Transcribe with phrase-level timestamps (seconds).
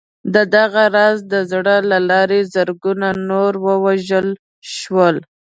[0.55, 4.27] دغه راز د زور له لارې زرګونه نور ووژل
[4.79, 5.15] شول